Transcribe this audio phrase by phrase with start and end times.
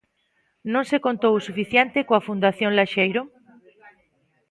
[0.73, 3.21] Non se contou o suficiente coa Fundación Laxeiro?